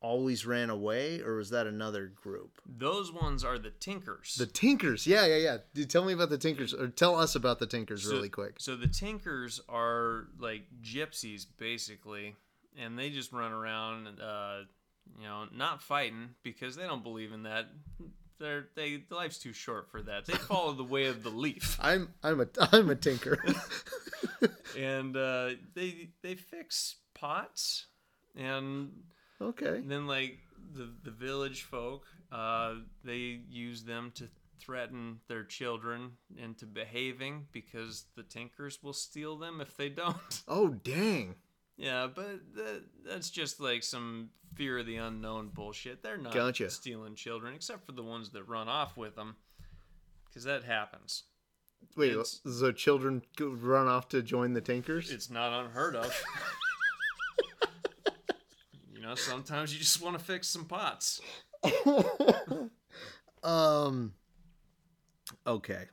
[0.00, 2.60] always ran away, or was that another group?
[2.66, 4.36] Those ones are the Tinkers.
[4.36, 5.06] The Tinkers.
[5.06, 5.56] Yeah, yeah, yeah.
[5.74, 8.54] Dude, tell me about the Tinkers, or tell us about the Tinkers So- really quick.
[8.58, 12.36] So the Tinkers are like gypsies, basically,
[12.78, 14.60] and they just run around, uh,
[15.18, 17.66] you know, not fighting because they don't believe in that.
[18.38, 20.26] They're they life's too short for that.
[20.26, 23.42] They follow the way of the leaf, I'm I'm a I'm a tinker.
[24.76, 27.86] and uh, they they fix pots,
[28.36, 28.90] and
[29.40, 29.80] okay.
[29.84, 30.38] then like
[30.74, 38.04] the the village folk, uh, they use them to threaten their children into behaving because
[38.16, 40.16] the Tinkers will steal them if they don't.
[40.48, 41.34] Oh dang.
[41.76, 46.02] Yeah, but that, that's just like some fear of the unknown bullshit.
[46.02, 46.70] They're not Gotcha.
[46.70, 49.36] stealing children, except for the ones that run off with them,
[50.26, 51.24] because that happens.
[51.94, 55.10] Wait, It's- so children run off to join the Tinkers?
[55.10, 56.06] It's not unheard of.
[59.06, 61.20] know, sometimes you just want to fix some pots.
[63.42, 64.12] um.
[65.46, 65.84] Okay.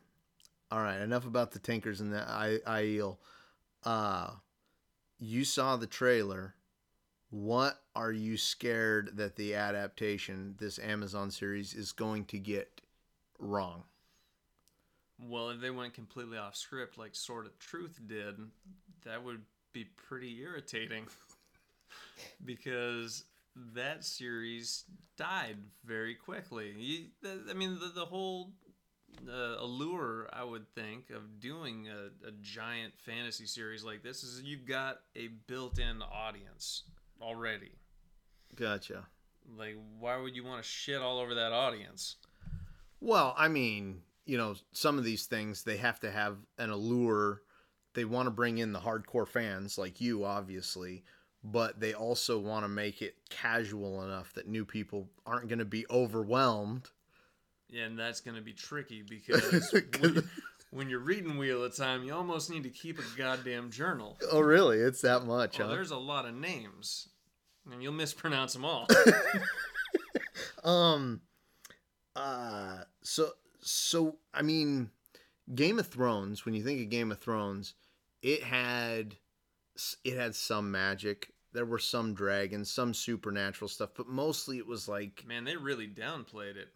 [0.71, 0.99] All right.
[0.99, 3.17] Enough about the Tinkers and the I Aiel.
[3.84, 4.32] Uh,
[5.19, 6.56] you saw the trailer.
[7.30, 12.82] What are you scared that the adaptation, this Amazon series, is going to get
[13.39, 13.84] wrong?
[15.19, 18.36] Well, if they went completely off script like Sword of Truth did,
[19.06, 21.08] that would be pretty irritating.
[22.45, 23.25] because
[23.75, 24.86] that series
[25.17, 26.73] died very quickly.
[26.77, 27.06] You,
[27.49, 28.51] I mean, the, the whole
[29.27, 34.41] uh, allure, I would think, of doing a, a giant fantasy series like this is
[34.43, 36.84] you've got a built in audience
[37.21, 37.71] already.
[38.56, 39.06] Gotcha.
[39.58, 42.15] Like, why would you want to shit all over that audience?
[43.01, 47.41] Well, I mean, you know, some of these things they have to have an allure.
[47.93, 51.03] They want to bring in the hardcore fans like you, obviously,
[51.43, 55.65] but they also want to make it casual enough that new people aren't going to
[55.65, 56.89] be overwhelmed.
[57.69, 60.29] Yeah, and that's going to be tricky because when,
[60.71, 64.17] when you're reading Wheel of Time, you almost need to keep a goddamn journal.
[64.32, 64.77] Oh, really?
[64.79, 65.73] It's that much, Well, huh?
[65.73, 67.10] there's a lot of names,
[67.71, 68.88] and you'll mispronounce them all.
[70.63, 71.21] Um,
[72.15, 74.89] uh, so so I mean,
[75.53, 76.45] Game of Thrones.
[76.45, 77.73] When you think of Game of Thrones,
[78.21, 79.15] it had
[80.03, 81.29] it had some magic.
[81.53, 85.88] There were some dragons, some supernatural stuff, but mostly it was like Man, they really
[85.88, 86.69] downplayed it.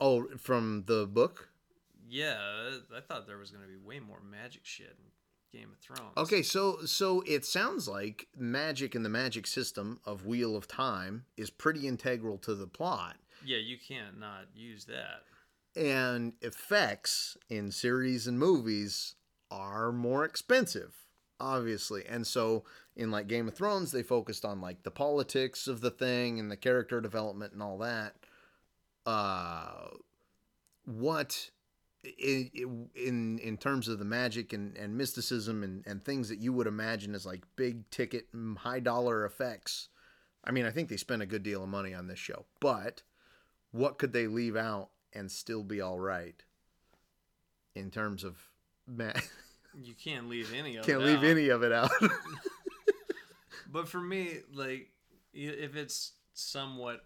[0.00, 1.48] oh, from the book.
[2.08, 2.36] Yeah,
[2.96, 6.12] I thought there was going to be way more magic shit in Game of Thrones.
[6.16, 11.24] Okay, so so it sounds like magic and the magic system of Wheel of Time
[11.36, 13.16] is pretty integral to the plot.
[13.44, 15.22] Yeah, you can't not use that.
[15.76, 19.14] and effects in series and movies
[19.50, 20.94] are more expensive
[21.40, 22.04] obviously.
[22.06, 22.64] And so
[22.96, 26.50] in like game of thrones they focused on like the politics of the thing and
[26.50, 28.14] the character development and all that.
[29.06, 29.88] Uh
[30.84, 31.50] what
[32.18, 36.52] in in in terms of the magic and, and mysticism and, and things that you
[36.52, 38.26] would imagine as like big ticket
[38.58, 39.88] high dollar effects
[40.44, 43.02] i mean i think they spent a good deal of money on this show but
[43.70, 46.42] what could they leave out and still be all right
[47.74, 48.48] in terms of
[48.86, 49.12] ma-
[49.74, 51.24] You can't leave any of can't it leave out.
[51.24, 51.90] any of it out
[53.72, 54.90] But for me, like,
[55.32, 57.04] if it's somewhat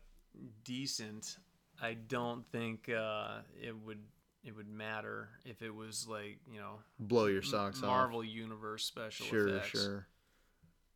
[0.65, 1.37] decent,
[1.81, 3.99] I don't think uh, it would
[4.45, 9.27] it would matter if it was like you know blow your socks Marvel Universe special
[9.27, 9.69] off sure effects.
[9.83, 10.07] sure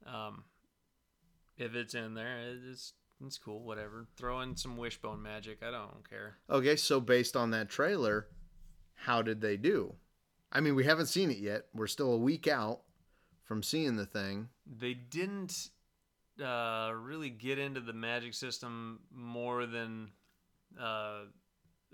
[0.07, 0.45] Um,
[1.59, 2.39] if it's in there,
[2.71, 3.61] it's it's cool.
[3.63, 4.07] Whatever.
[4.17, 5.63] Throw in some wishbone magic.
[5.63, 6.37] I don't care.
[6.49, 8.29] okay so based on that trailer
[8.95, 9.95] how did they do
[10.53, 12.81] i mean we haven't seen it yet we're still a week out
[13.45, 15.71] from seeing the thing They didn't
[16.43, 20.11] uh, really get into the magic system more than
[20.79, 21.21] uh,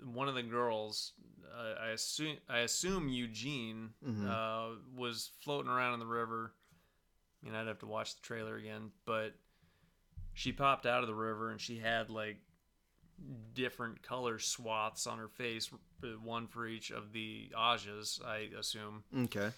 [0.03, 1.13] one of the girls.
[1.57, 4.27] Uh, I assume I assume Eugene Mhm.
[4.27, 6.53] uh, was floating around in the river.
[7.41, 9.33] I mean, I'd have to watch the trailer again, but
[10.33, 12.37] she popped out of the river and she had like
[13.53, 15.69] different color swaths on her face,
[16.23, 19.51] one for each of the Ajas, I assume okay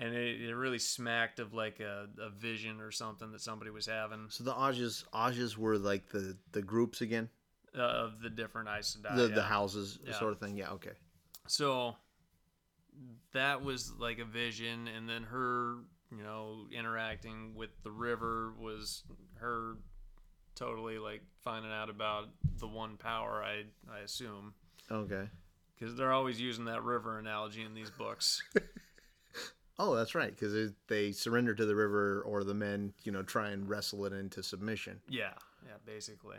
[0.00, 3.86] and it, it really smacked of like a, a vision or something that somebody was
[3.86, 7.28] having so the ajas ajas were like the the groups again
[7.76, 9.16] uh, of the different Aes Sedai.
[9.16, 9.34] the yeah.
[9.34, 10.18] the houses Yeah.
[10.18, 10.92] sort of thing yeah okay
[11.48, 11.96] So
[13.32, 15.76] that was like a vision, and then her,
[16.10, 19.04] you know, interacting with the river was
[19.36, 19.76] her
[20.58, 23.42] totally like finding out about the one power.
[23.44, 24.54] I I assume
[24.90, 25.28] okay
[25.78, 28.42] because they're always using that river analogy in these books.
[29.80, 33.50] Oh, that's right, because they surrender to the river, or the men, you know, try
[33.50, 35.00] and wrestle it into submission.
[35.08, 36.38] yeah, yeah, basically.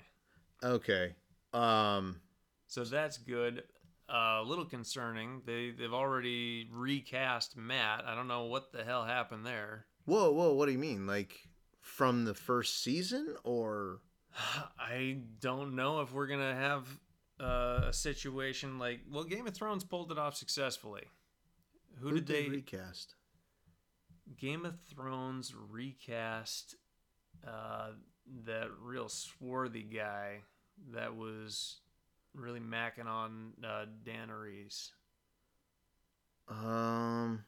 [0.62, 1.13] Okay.
[1.53, 2.19] Um.
[2.67, 3.63] So that's good.
[4.10, 5.41] Uh, a little concerning.
[5.45, 8.03] They they've already recast Mat.
[8.05, 9.86] I don't know what the hell happened there.
[10.05, 10.53] Whoa, whoa.
[10.53, 11.08] What do you mean?
[11.08, 11.47] Like
[11.79, 14.01] from the first season, or
[14.80, 16.88] I don't know if we're gonna have
[17.39, 21.04] uh, a situation like well, Game of Thrones pulled it off successfully.
[22.00, 22.48] Who, did they?
[22.48, 23.15] recast?
[24.38, 26.76] Game of Thrones recast
[27.46, 27.89] uh,
[28.46, 30.42] that real swarthy guy
[30.94, 31.80] that was
[32.34, 34.92] really macking on uh, Daenerys.
[36.50, 37.44] Um.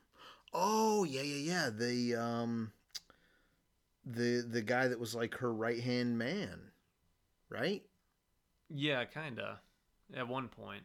[0.54, 1.70] Oh yeah, yeah, yeah.
[1.70, 2.72] The um.
[4.06, 6.71] The the guy that was like her right hand man,
[7.52, 7.84] right?
[8.70, 9.60] Yeah, kinda.
[10.16, 10.84] At one point.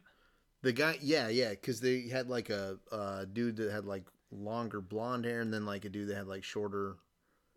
[0.63, 4.81] The guy, yeah, yeah, because they had like a, a dude that had like longer
[4.81, 6.97] blonde hair, and then like a dude that had like shorter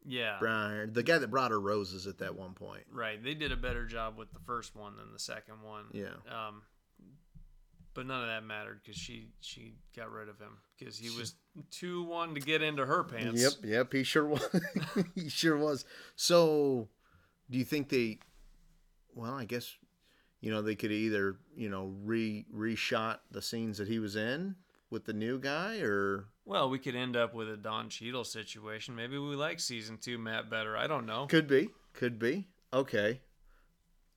[0.06, 0.38] Yeah.
[0.40, 0.88] brown hair.
[0.88, 2.84] The guy that brought her roses at that one point.
[2.92, 3.22] Right.
[3.24, 5.86] They did a better job with the first one than the second one.
[5.94, 6.14] Yeah.
[6.30, 6.62] Um,
[7.96, 11.34] but none of that mattered because she she got rid of him because he was
[11.72, 13.42] too one to get into her pants.
[13.42, 14.48] Yep, yep, he sure was.
[15.16, 15.86] he sure was.
[16.16, 16.88] So,
[17.50, 18.20] do you think they?
[19.14, 19.76] Well, I guess
[20.42, 24.56] you know they could either you know re reshot the scenes that he was in
[24.90, 28.96] with the new guy, or Well, we could end up with a Don Cheadle situation.
[28.96, 30.76] Maybe we like season two Mat better.
[30.78, 31.26] I don't know.
[31.28, 32.48] could be, could be.
[32.74, 33.22] Okay.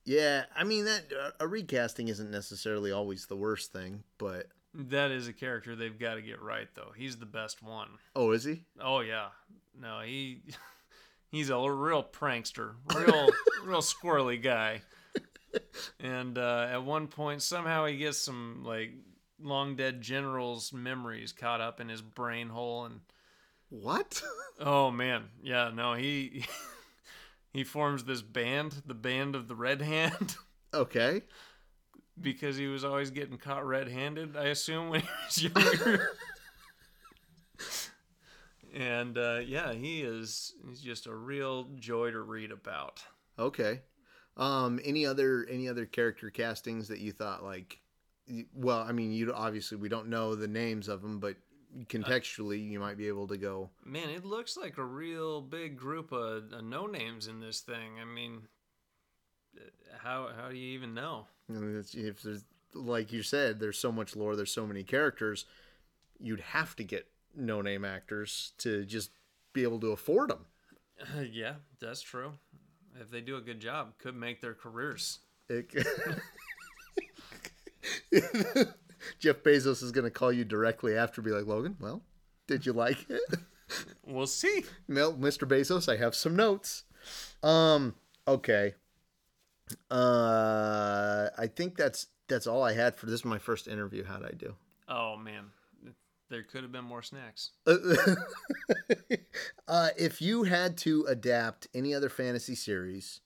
[0.05, 5.11] Yeah, I mean that uh, a recasting isn't necessarily always the worst thing, but That
[5.11, 6.91] is a character they've got to get right though.
[6.95, 7.87] He's the best one.
[8.15, 8.65] oh, is he?
[8.81, 9.27] Oh yeah.
[9.79, 10.41] No, he
[11.33, 13.29] he's a real prankster, real
[13.65, 14.83] real squirrely guy.
[15.99, 18.91] And uh, at one point, somehow he gets some like
[19.41, 23.01] long dead generals' memories caught up in his brain hole, and
[23.69, 24.21] What?
[24.59, 26.45] oh man, yeah, no, he
[27.53, 30.35] he forms this band, the band of the Red Hand.
[30.73, 31.21] okay.
[32.19, 34.37] because he was always getting caught red-handed.
[34.37, 36.09] I assume when he was younger.
[38.73, 40.53] And uh, yeah, he is.
[40.67, 43.03] He's just a real joy to read about.
[43.37, 43.81] Okay.
[44.35, 47.79] Um, any other any other character castings that you thought like?
[48.53, 51.35] Well, I mean, you obviously we don't know the names of them, but
[51.87, 53.69] contextually, you might be able to go.
[53.85, 57.99] Man, it looks like a real big group of uh, no names in this thing.
[58.01, 58.43] I mean,
[59.57, 61.27] uh, how how do you even know?
[61.49, 64.83] I mean, it's, if there's like you said, there's so much lore, there's so many
[64.83, 65.45] characters,
[66.19, 69.11] you'd have to get no name actors to just
[69.53, 70.45] be able to afford them.
[71.31, 72.33] yeah, that's true.
[72.99, 75.19] If they do a good job, could make their careers.
[75.49, 75.65] Jeff
[79.43, 82.01] Bezos is going to call you directly after, be like, Logan, well,
[82.47, 83.21] did you like it?
[84.05, 84.65] We'll see.
[84.87, 85.47] no, Mr.
[85.47, 86.83] Bezos, I have some notes.
[87.41, 87.95] Um,
[88.27, 88.75] okay.
[89.89, 93.21] Uh, I think that's that's all I had for this.
[93.21, 94.03] Is my first interview.
[94.03, 94.53] How'd I do?
[94.87, 95.45] Oh man,
[96.33, 97.51] there could have been more snacks.
[99.67, 103.21] uh, if you had to adapt any other fantasy series,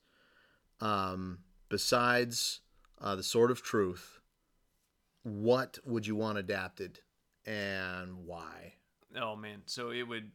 [0.82, 1.38] um,
[1.70, 2.60] besides
[3.00, 4.20] uh, the Sword of Truth,
[5.22, 7.00] what would you want adapted,
[7.46, 8.74] and why?
[9.16, 10.30] Oh man, so it would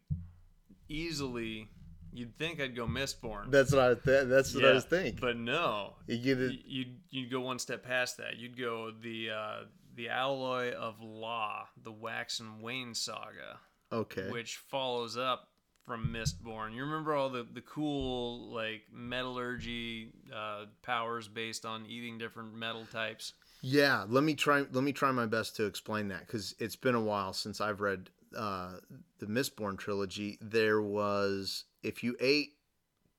[0.89, 1.69] easily.
[2.15, 3.51] You'd think I'd go Mistborn.
[3.51, 3.93] That's what I.
[3.93, 5.19] Th- that's what I Yeah, was thinking.
[5.21, 6.36] But no, you.
[6.36, 8.38] Y- you'd you'd go one step past that.
[8.38, 9.59] You'd go the uh,
[9.95, 13.60] the alloy of law, the Wax and Wayne saga,
[13.91, 14.29] Okay.
[14.29, 15.49] which follows up
[15.86, 16.73] from Mistborn.
[16.73, 22.86] You remember all the the cool like metallurgy uh, powers based on eating different metal
[22.91, 23.34] types.
[23.62, 24.65] Yeah, let me try.
[24.71, 27.82] Let me try my best to explain that because it's been a while since I've
[27.82, 28.73] read uh,
[29.19, 30.38] the Mistborn trilogy.
[30.41, 32.53] There was if you ate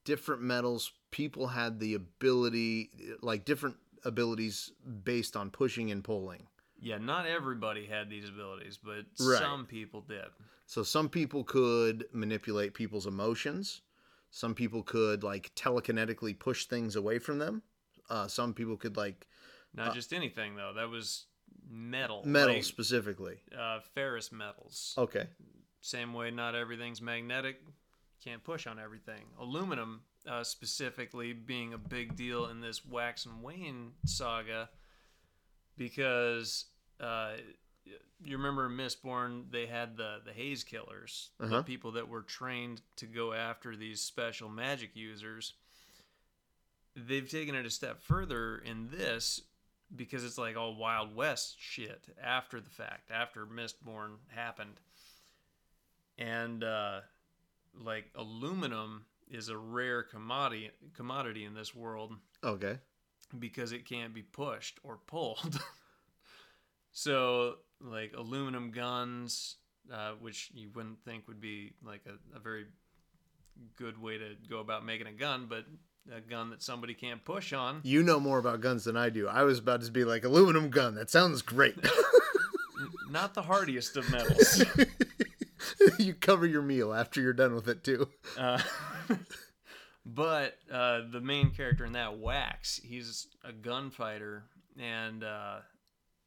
[0.04, 2.90] different metals, people had the ability,
[3.22, 4.70] like different abilities
[5.02, 6.46] based on pushing and pulling.
[6.84, 9.38] Yeah, not everybody had these abilities, but Right.
[9.38, 10.26] some people did.
[10.66, 13.80] So some people could manipulate people's emotions.
[14.30, 17.62] Some people could like telekinetically push things away from them.
[18.10, 19.26] Uh, some people could like
[19.72, 20.72] Not just anything though.
[20.74, 21.24] That was
[21.66, 22.22] metal.
[22.26, 23.38] metal like, specifically.
[23.58, 24.94] uh, ferrous metals.
[24.98, 25.26] Okay.
[25.80, 27.62] Same way, not everything's magnetic.
[28.22, 29.24] Can't push on everything.
[29.38, 34.70] Aluminum, uh, specifically, being a big deal in this Wax and Wayne saga,
[35.76, 36.66] because
[37.04, 37.32] uh,
[38.24, 41.58] you remember Mistborn, they had the the Hazekillers, Uh-huh.
[41.58, 45.52] the people that were trained to go after these special magic users.
[46.96, 49.40] They've taken it a step further in this
[49.94, 54.80] because it's like all Wild West shit after the fact, after Mistborn happened.
[56.16, 57.00] And uh,
[57.74, 62.12] like aluminum is a rare commodity commodity in this world
[62.44, 62.78] Okay.
[63.38, 65.60] because it can't be pushed or pulled.
[66.94, 69.56] so, like aluminum guns,
[69.92, 72.66] uh, which you wouldn't think would be like a, a very
[73.76, 75.64] good way to go about making a gun, but
[76.14, 77.80] a gun that somebody can't push on.
[77.82, 79.26] You know more about guns than I do.
[79.26, 80.94] I was about to be like aluminum gun.
[80.94, 81.76] That sounds great.
[83.10, 84.64] Not the hardiest of metals.
[85.98, 88.08] you cover your meal after you're done with it too.
[88.38, 88.60] Uh,
[90.06, 94.44] but uh, the main character in that, Wax, he's a gunfighter
[94.78, 95.58] and uh,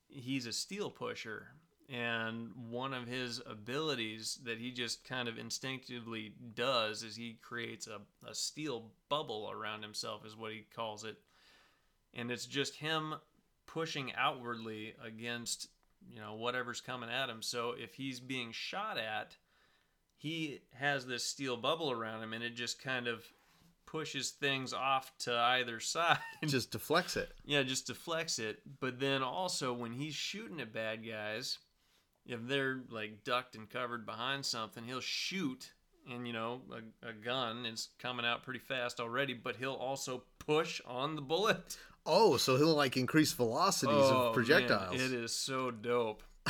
[0.08, 1.48] he's a steel pusher.
[1.90, 7.88] And one of his abilities that he just kind of instinctively does is he creates
[7.88, 11.16] a, a steel bubble around himself, is what he calls it.
[12.14, 13.16] And it's just him
[13.68, 15.70] pushing outwardly against,
[16.10, 17.42] you know, whatever's coming at him.
[17.42, 19.38] So if he's being shot at,
[20.18, 23.24] he has this steel bubble around him and it just kind of
[23.88, 26.20] pushes things off to either side.
[26.46, 27.32] Just deflects it.
[27.44, 28.60] yeah, just deflects it.
[28.80, 31.58] But then also when he's shooting at bad guys,
[32.28, 35.72] if they're like ducked and covered behind something, he'll shoot
[36.10, 40.24] and you know, a, a gun is coming out pretty fast already, but he'll also
[40.40, 41.78] push on the bullet.
[42.06, 44.96] Oh, so he'll like increase velocities Oh, of projectiles.
[44.96, 46.24] Man, it is so dope.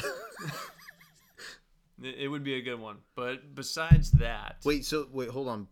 [2.03, 2.97] it, it would be a good one.
[3.15, 5.67] But besides that, Wait, so wait, hold on.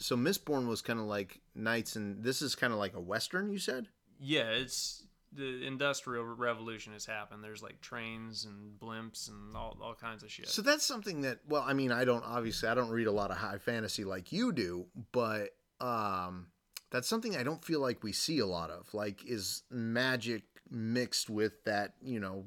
[0.00, 3.50] So Mistborn was kind of like knights, and this is kind of like a western.
[3.50, 3.88] You said.
[4.18, 7.44] yeah, it's the industrial revolution has happened.
[7.44, 10.48] There's like trains and blimps and all, all kinds of shit.
[10.48, 13.30] So that's something that, well, I mean, I don't obviously I don't read a lot
[13.30, 16.48] of high fantasy like you do, but um,
[16.90, 18.92] that's something I don't feel like we see a lot of.
[18.92, 22.44] Like, is magic mixed with that, you know,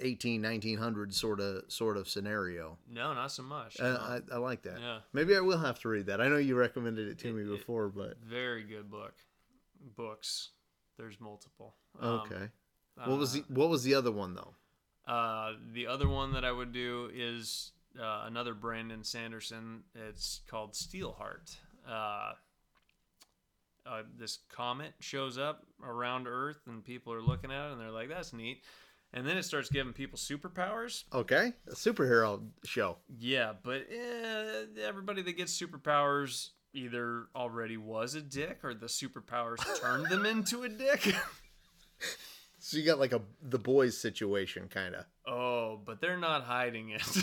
[0.00, 2.78] 18, 1900 sort of sort of scenario?
[2.90, 3.78] no, not so much.
[3.80, 3.96] Uh, no.
[3.98, 4.80] I, I like that.
[4.80, 6.20] yeah, Maybe I will have to read that.
[6.20, 9.14] I know you recommended it to It- me it- before, but very good book.
[9.96, 10.50] Books.
[10.98, 11.74] There's multiple.
[12.00, 12.48] Um, okay.
[13.04, 14.54] what was the What was the other one though?
[15.06, 19.82] Uh, the other one that I would do is uh, another Brandon Sanderson.
[19.94, 21.56] It's called Steelheart.
[21.88, 22.32] Uh,
[23.86, 27.90] uh, this comet shows up around Earth, and people are looking at it, and they're
[27.90, 28.62] like, "That's neat."
[29.16, 31.04] And then it starts giving people superpowers.
[31.10, 32.98] Okay, a superhero show.
[33.18, 39.56] Yeah, but eh, everybody that gets superpowers either already was a dick, or the superpowers
[39.80, 41.14] turned them into a dick.
[42.58, 45.06] So you got like a the boys situation, kind of.
[45.26, 47.02] oh, but they're not hiding it.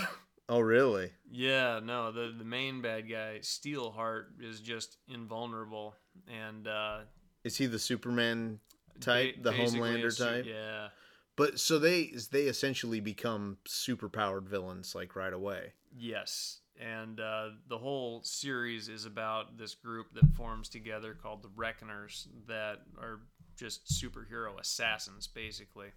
[0.50, 1.10] Oh, really?
[1.32, 5.96] Yeah, no, the the main bad guy, Steelheart, is just invulnerable
[6.28, 7.00] and uh
[7.46, 8.60] Is he the Superman
[9.00, 10.46] type, ba- the Homelander type?
[10.46, 10.90] Yeah.
[11.36, 15.74] But so they they essentially become superpowered villains like right away.
[15.96, 16.60] Yes.
[16.80, 22.28] And uh, the whole series is about this group that forms together called the Reckoners
[22.48, 23.20] that are
[23.56, 25.90] just superhero assassins, basically.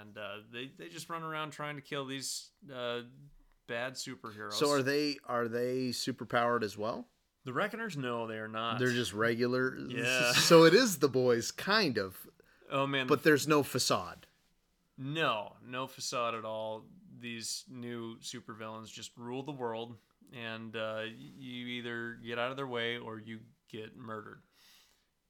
[0.00, 3.00] And uh, they, they just run around trying to kill these uh,
[3.66, 4.52] bad superheroes.
[4.52, 7.08] So are they are they superpowered as well?
[7.44, 7.96] the Reckoners?
[7.96, 8.78] No, they are not.
[8.78, 9.76] They're just regular.
[9.88, 10.32] Yeah.
[10.42, 12.16] So it is the boys, kind of,
[12.70, 14.26] oh man, but there's no facade.
[14.98, 16.84] No, no facade at all.
[17.20, 19.96] These new supervillains just rule the world,
[20.32, 23.40] and uh, you either get out of their way or you
[23.70, 24.42] get murdered.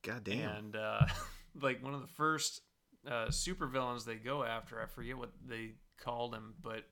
[0.02, 0.50] God damn.
[0.56, 1.06] And uh,
[1.60, 2.60] like one of the first
[3.06, 6.84] uh, supervillains they go after, I forget what they called him, but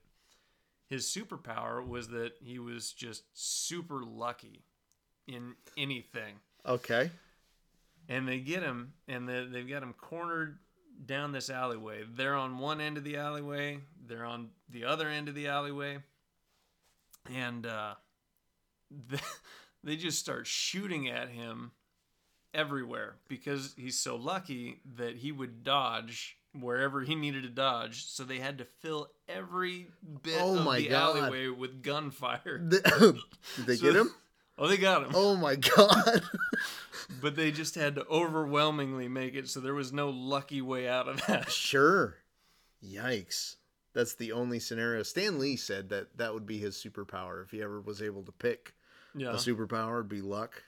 [0.87, 4.63] his superpower was that he was just super lucky
[5.27, 7.09] in anything Okay.
[8.09, 10.57] and they get him and they, they've got him cornered
[11.05, 12.03] down this alleyway.
[12.09, 13.79] They're on one end of the alleyway.
[14.07, 15.99] They're on the other end of the alleyway.
[17.33, 17.95] And uh,
[19.09, 19.19] they,
[19.83, 21.71] they just start shooting at him
[22.53, 28.05] everywhere because he's so lucky that he would dodge wherever he needed to dodge.
[28.07, 29.87] So they had to fill every
[30.23, 31.17] bit Oh of the God.
[31.17, 32.57] alleyway with gunfire.
[32.69, 32.83] Did
[33.65, 34.11] they So- get him?
[34.57, 36.21] Oh they got him Oh my god.
[37.21, 41.07] but they just had to overwhelmingly make it so there was no lucky way out
[41.07, 42.15] of that Sure.
[42.85, 43.55] Yikes.
[43.93, 45.03] That's the only scenario.
[45.03, 48.31] Stan Lee said that that would be his superpower if he ever was able to
[48.31, 48.73] pick
[49.15, 50.63] yeah a superpower would be luck.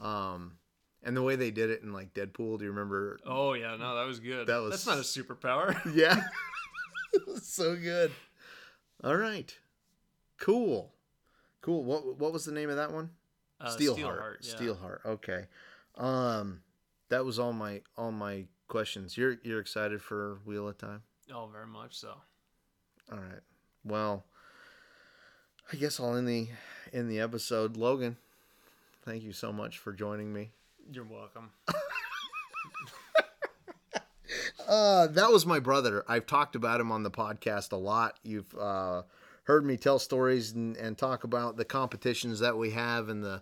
[0.00, 0.58] Um
[1.04, 3.18] and the way they did it in like Deadpool, do you remember?
[3.24, 6.20] oh yeah no that was good That was- that's not a superpower Yeah.
[7.12, 8.10] it was so good.
[9.04, 9.54] All right.
[10.40, 10.92] Cool.
[11.66, 11.82] Cool.
[11.82, 13.10] What what was the name of that one?
[13.60, 13.96] uh, Steelheart.
[13.96, 14.54] Steelheart, yeah.
[14.54, 15.04] Steelheart.
[15.04, 15.46] Okay.
[15.96, 16.60] Um
[17.08, 19.18] that was all my all my questions.
[19.18, 21.02] You're you're excited for Wheel of Time?
[21.34, 22.14] Oh, very much so.
[23.10, 23.42] All right.
[23.84, 24.24] Well,
[25.72, 26.48] I guess I'll end the
[26.92, 27.76] in the episode.
[27.76, 28.16] Logan,
[29.04, 30.52] thank you so much for joining me.
[30.92, 31.50] You're welcome.
[34.68, 36.04] Uh, that was my brother.
[36.08, 38.18] I've talked about him on the podcast a lot.
[38.24, 39.02] You've uh,
[39.46, 43.40] heard me tell stories and, and talk about the competitions that we have and the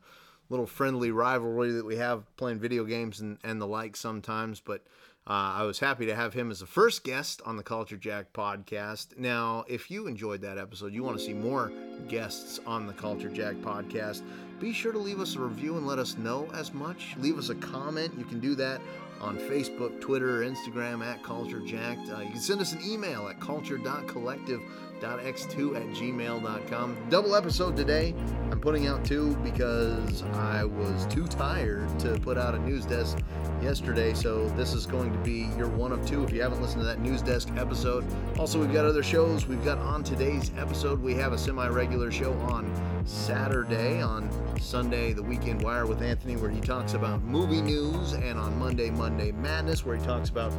[0.51, 4.61] little friendly rivalry that we have playing video games and, and the like sometimes.
[4.61, 4.83] But
[5.27, 8.35] uh, I was happy to have him as the first guest on the Culture Jack
[8.35, 9.17] podcast.
[9.17, 11.73] Now, if you enjoyed that episode, you want to see more
[12.09, 14.23] guests on the Culture Jack podcast,
[14.61, 17.17] be sure to leave us a review and let us know as much.
[17.19, 18.13] Leave us a comment.
[18.19, 18.83] You can do that
[19.21, 22.11] on Facebook, Twitter, Instagram at Culture Jacked.
[22.11, 26.97] Uh, you can send us an email at culture.collective.x2 at gmail.com.
[27.11, 28.15] Double episode today.
[28.51, 33.19] I'm putting out two because I was too tired to put out a news desk
[33.63, 36.83] yesterday, so this is going to be your one of two if you haven't listened
[36.83, 38.05] to that news desk episode.
[38.39, 39.47] Also, we've got other shows.
[39.47, 42.71] We've got on today's episode, we have a semi regular show on
[43.05, 44.31] Saturday, on
[44.61, 48.91] Sunday, the Weekend Wire with Anthony, where he talks about movie news, and on Monday,
[48.91, 50.53] Monday Madness, where he talks about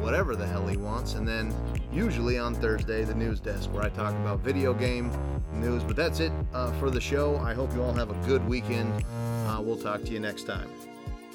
[0.00, 1.54] whatever the hell he wants, and then
[1.92, 5.10] usually on Thursday, the news desk, where I talk about video game
[5.52, 5.82] news.
[5.82, 7.36] But that's it uh, for the show.
[7.38, 9.04] I hope you all have a good weekend.
[9.46, 10.70] Uh, we'll talk to you next time.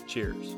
[0.08, 0.56] Cheers.